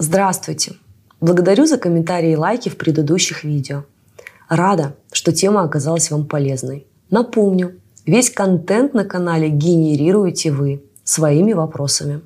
[0.00, 0.76] Здравствуйте!
[1.20, 3.82] Благодарю за комментарии и лайки в предыдущих видео.
[4.48, 6.86] Рада, что тема оказалась вам полезной.
[7.10, 12.20] Напомню, весь контент на канале генерируете вы своими вопросами.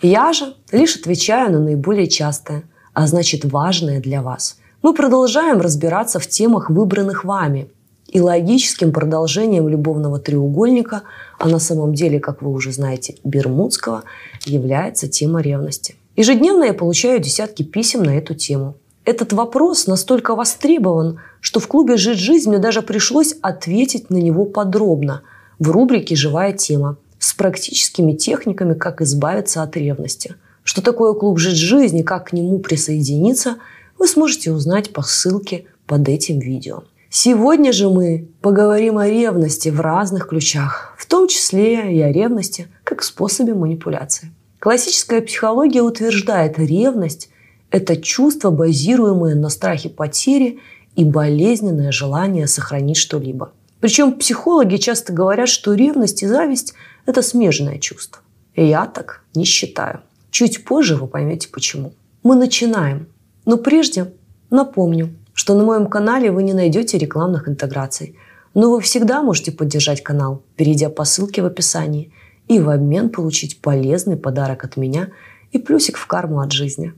[0.00, 2.62] Я же лишь отвечаю на наиболее частые,
[2.94, 4.58] а значит важные для вас.
[4.80, 7.68] Мы продолжаем разбираться в темах, выбранных вами.
[8.06, 11.02] И логическим продолжением любовного треугольника,
[11.40, 14.04] а на самом деле, как вы уже знаете, Бермудского,
[14.44, 15.96] является тема ревности.
[16.20, 18.76] Ежедневно я получаю десятки писем на эту тему.
[19.06, 24.44] Этот вопрос настолько востребован, что в клубе «Жить жизнь» мне даже пришлось ответить на него
[24.44, 25.22] подробно
[25.58, 30.34] в рубрике «Живая тема» с практическими техниками, как избавиться от ревности.
[30.62, 33.56] Что такое клуб «Жить жизнь» и как к нему присоединиться,
[33.98, 36.82] вы сможете узнать по ссылке под этим видео.
[37.08, 42.68] Сегодня же мы поговорим о ревности в разных ключах, в том числе и о ревности
[42.84, 44.30] как способе манипуляции.
[44.60, 47.30] Классическая психология утверждает, ревность–
[47.70, 50.58] это чувство, базируемое на страхе потери
[50.96, 53.52] и болезненное желание сохранить что-либо.
[53.80, 56.74] Причем психологи часто говорят, что ревность и зависть–
[57.06, 58.20] это смежное чувство.
[58.54, 60.00] И я так не считаю.
[60.30, 61.94] Чуть позже вы поймете почему.
[62.22, 63.08] Мы начинаем.
[63.46, 64.12] Но прежде
[64.50, 68.18] напомню, что на моем канале вы не найдете рекламных интеграций.
[68.52, 72.12] Но вы всегда можете поддержать канал, перейдя по ссылке в описании–
[72.50, 75.10] и в обмен получить полезный подарок от меня
[75.52, 76.92] и плюсик в карму от жизни.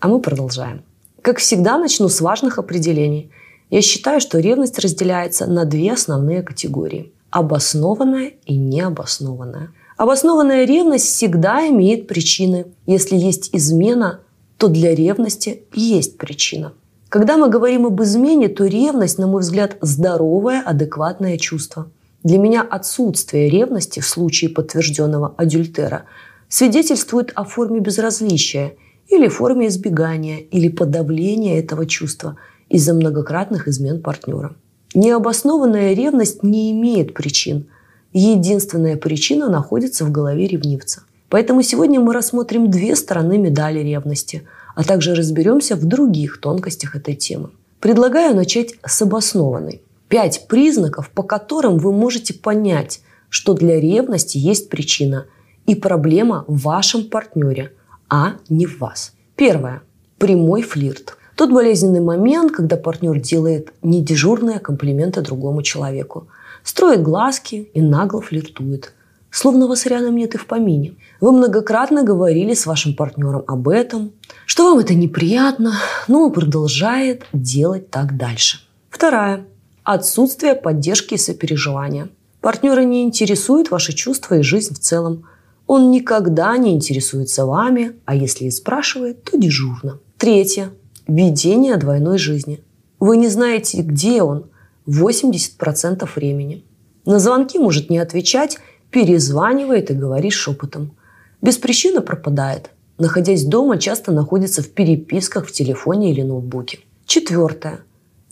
[0.00, 0.82] А мы продолжаем.
[1.20, 3.30] Как всегда, начну с важных определений.
[3.68, 9.72] Я считаю, что ревность разделяется на две основные категории– обоснованная и необоснованная.
[9.98, 12.68] Обоснованная ревность всегда имеет причины.
[12.86, 14.20] Если есть измена,
[14.56, 16.72] то для ревности есть причина.
[17.10, 21.90] Когда мы говорим об измене, то ревность, на мой взгляд, здоровое, адекватное чувство–
[22.24, 26.06] для меня отсутствие ревности в случае подтвержденного адюльтера
[26.48, 28.76] свидетельствует о форме безразличия
[29.08, 32.36] или форме избегания или подавления этого чувства
[32.70, 34.56] из-за многократных измен партнера.
[34.94, 37.66] Необоснованная ревность не имеет причин.
[38.14, 41.02] Единственная причина находится в голове ревнивца.
[41.28, 47.16] Поэтому сегодня мы рассмотрим две стороны медали ревности, а также разберемся в других тонкостях этой
[47.16, 47.50] темы.
[47.80, 49.82] Предлагаю начать с обоснованной.
[50.14, 55.26] Пять признаков, по которым вы можете понять, что для ревности есть причина
[55.66, 57.72] и проблема в вашем партнере,
[58.08, 59.12] а не в вас.
[59.34, 59.82] Первое.
[60.18, 61.16] Прямой флирт.
[61.34, 66.28] Тот болезненный момент, когда партнер делает недежурные комплименты другому человеку.
[66.62, 68.94] Строит глазки и нагло флиртует.
[69.32, 70.94] Словно вас рядом нет и в помине.
[71.20, 74.12] Вы многократно говорили с вашим партнером об этом,
[74.46, 75.72] что вам это неприятно,
[76.06, 78.60] но он продолжает делать так дальше.
[78.90, 79.44] Вторая
[79.84, 82.08] Отсутствие поддержки и сопереживания.
[82.40, 85.26] Партнера не интересует ваши чувства и жизнь в целом.
[85.66, 90.00] Он никогда не интересуется вами, а если и спрашивает, то дежурно.
[90.16, 90.70] Третье.
[91.06, 92.62] Ведение двойной жизни.
[92.98, 94.46] Вы не знаете, где он
[94.86, 96.64] 80% времени.
[97.04, 98.56] На звонки может не отвечать,
[98.90, 100.96] перезванивает и говорит шепотом.
[101.42, 102.70] Без причины пропадает.
[102.96, 106.78] Находясь дома, часто находится в переписках в телефоне или ноутбуке.
[107.04, 107.80] Четвертое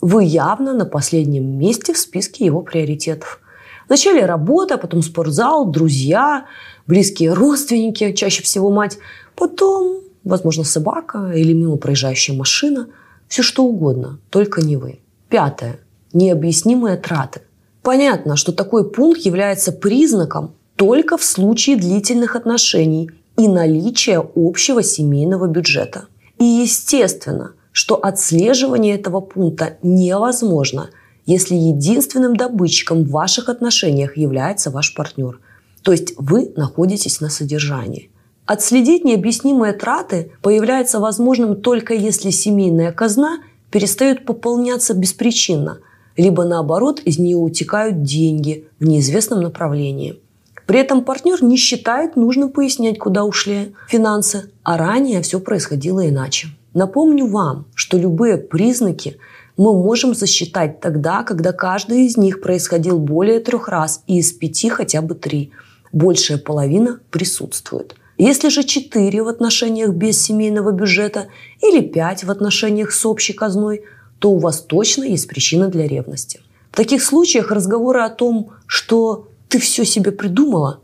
[0.03, 3.39] вы явно на последнем месте в списке его приоритетов.
[3.87, 6.45] Вначале работа, потом спортзал, друзья,
[6.87, 8.97] близкие родственники, чаще всего мать,
[9.33, 12.89] потом, возможно, собака или мимо проезжающая машина.
[13.29, 14.99] Все что угодно, только не вы.
[15.29, 15.79] Пятое.
[16.11, 17.39] Необъяснимые траты.
[17.81, 25.47] Понятно, что такой пункт является признаком только в случае длительных отношений и наличия общего семейного
[25.47, 26.07] бюджета.
[26.39, 30.89] И естественно– что отслеживание этого пункта невозможно,
[31.25, 35.39] если единственным добытчиком в ваших отношениях является ваш партнер.
[35.81, 38.09] То есть вы находитесь на содержании.
[38.45, 43.39] Отследить необъяснимые траты появляется возможным только если семейная казна
[43.71, 45.79] перестает пополняться беспричинно,
[46.15, 50.19] либо наоборот из нее утекают деньги в неизвестном направлении.
[50.67, 56.49] При этом партнер не считает нужным пояснять, куда ушли финансы, а ранее все происходило иначе.
[56.73, 59.17] Напомню вам, что любые признаки
[59.57, 64.69] мы можем засчитать тогда, когда каждый из них происходил более трех раз и из пяти
[64.69, 65.51] хотя бы три.
[65.91, 67.95] Большая половина присутствует.
[68.17, 71.27] Если же четыре в отношениях без семейного бюджета
[71.61, 73.83] или пять в отношениях с общей казной,
[74.19, 76.41] то у вас точно есть причина для ревности.
[76.71, 80.79] В таких случаях разговоры о том, что ты все себе придумала,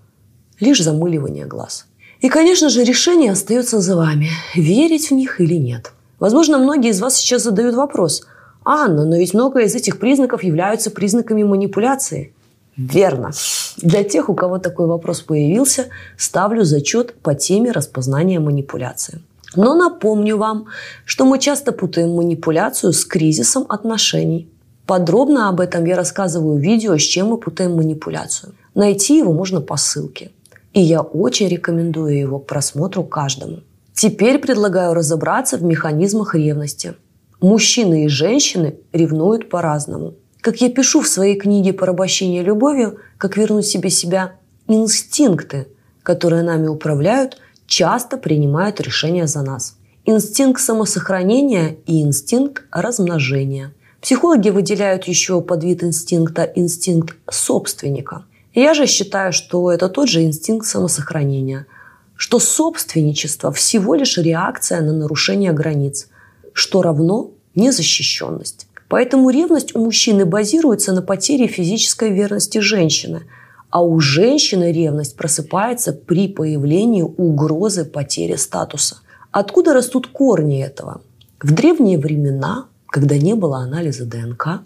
[0.60, 1.88] лишь замыливание глаз.
[2.21, 5.94] И, конечно же, решение остается за вами, верить в них или нет.
[6.19, 8.24] Возможно, многие из вас сейчас задают вопрос,
[8.66, 12.33] Анна, но ведь много из этих признаков являются признаками манипуляции.
[12.75, 13.31] Верно.
[13.77, 15.88] Для тех, у кого такой вопрос появился,
[16.18, 19.21] ставлю зачет по теме распознания манипуляции.
[19.56, 20.66] Но напомню вам,
[21.06, 24.50] что мы часто путаем манипуляцию с кризисом отношений.
[24.86, 28.54] Подробно об этом я рассказываю в видео, с чем мы путаем манипуляцию.
[28.75, 30.31] Найти его можно по ссылке.
[30.74, 33.62] И я очень рекомендую его к просмотру каждому.
[33.94, 36.95] Теперь предлагаю разобраться в механизмах ревности.
[37.42, 40.13] Мужчины и женщины ревнуют по-разному.
[40.42, 43.00] Как я пишу в своей книге «Порабощение любовью.
[43.18, 44.33] Как вернуть себе себя»,
[44.68, 45.68] инстинкты,
[46.04, 49.75] которые нами управляют, часто принимают решения за нас.
[50.06, 53.74] Инстинкт самосохранения и инстинкт размножения.
[54.01, 58.25] Психологи выделяют еще под вид инстинкта инстинкт собственника.
[58.54, 61.68] Я же считаю, что это тот же инстинкт самосохранения,
[62.16, 66.10] что собственничество всего лишь реакция на нарушение границ,
[66.54, 68.68] что равно незащищенность.
[68.88, 73.22] Поэтому ревность у мужчины базируется на потере физической верности женщины,
[73.69, 78.98] а у женщины ревность просыпается при появлении угрозы потери статуса.
[79.31, 81.02] Откуда растут корни этого?
[81.40, 84.62] В древние времена, когда не было анализа ДНК,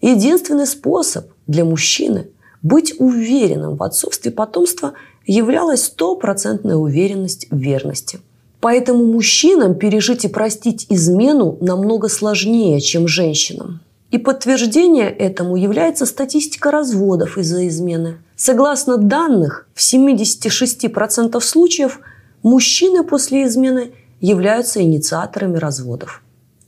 [0.00, 2.28] единственный способ для мужчины
[2.66, 4.94] быть уверенным в отцовстве потомства
[5.26, 8.20] являлась стопроцентная уверенность в верности.
[8.60, 13.80] Поэтому мужчинам пережить и простить измену намного сложнее, чем женщинам.
[14.10, 18.18] И подтверждение этому является статистика разводов из-за измены.
[18.34, 22.00] Согласно данных, в 76% случаев
[22.42, 26.22] мужчины после измены являются инициаторами разводов.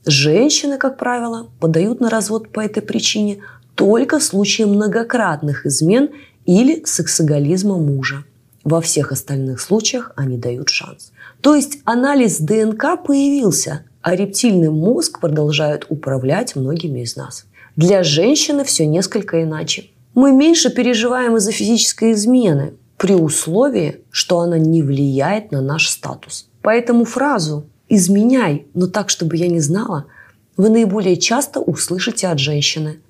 [0.05, 3.39] Женщины, как правило, подают на развод по этой причине
[3.79, 6.09] только в случае многократных измен
[6.45, 8.25] или сексоголизма мужа.
[8.65, 11.13] Во всех остальных случаях они дают шанс.
[11.39, 17.45] То есть анализ ДНК появился, а рептильный мозг продолжает управлять многими из нас.
[17.77, 19.85] Для женщины все несколько иначе.
[20.13, 26.49] Мы меньше переживаем из-за физической измены, при условии, что она не влияет на наш статус.
[26.61, 30.07] Поэтому фразу «изменяй, но так, чтобы я не знала»
[30.57, 32.99] вы наиболее часто услышите от женщины–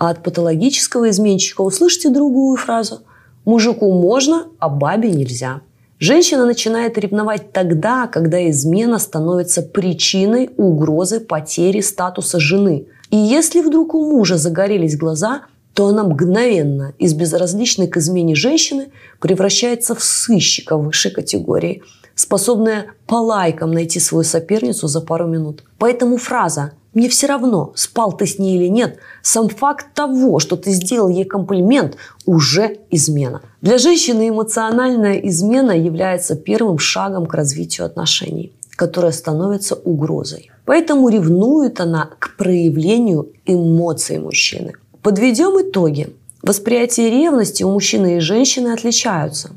[0.00, 3.02] а от патологического изменщика услышите другую фразу.
[3.44, 5.60] Мужику можно, а бабе нельзя.
[5.98, 12.86] Женщина начинает ревновать тогда, когда измена становится причиной угрозы потери статуса жены.
[13.10, 15.42] И если вдруг у мужа загорелись глаза,
[15.74, 18.88] то она мгновенно из безразличной к измене женщины
[19.20, 21.82] превращается в сыщика высшей категории,
[22.14, 25.62] способная по лайкам найти свою соперницу за пару минут.
[25.76, 28.98] Поэтому фраза мне все равно, спал ты с ней или нет.
[29.22, 31.96] Сам факт того, что ты сделал ей комплимент,
[32.26, 33.42] уже измена.
[33.62, 40.50] Для женщины эмоциональная измена является первым шагом к развитию отношений, которая становится угрозой.
[40.64, 44.72] Поэтому ревнует она к проявлению эмоций мужчины.
[45.02, 46.08] Подведем итоги.
[46.42, 49.50] Восприятие ревности у мужчины и женщины отличаются.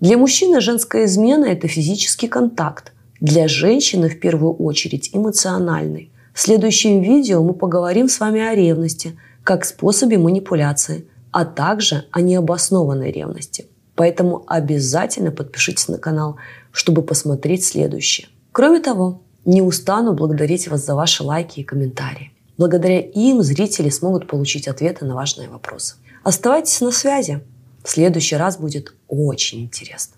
[0.00, 2.92] Для мужчины женская измена– это физический контакт.
[3.20, 6.10] Для женщины в первую очередь эмоциональный.
[6.34, 12.20] В следующем видео мы поговорим с вами о ревности как способе манипуляции, а также о
[12.20, 13.68] необоснованной ревности.
[13.94, 16.36] Поэтому обязательно подпишитесь на канал,
[16.72, 18.26] чтобы посмотреть следующее.
[18.50, 22.32] Кроме того, не устану благодарить вас за ваши лайки и комментарии.
[22.58, 25.94] Благодаря им зрители смогут получить ответы на важные вопросы.
[26.24, 27.44] Оставайтесь на связи.
[27.84, 30.16] В следующий раз будет очень интересно.